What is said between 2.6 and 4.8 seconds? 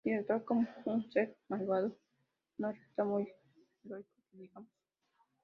resulta muy heroico que digamos.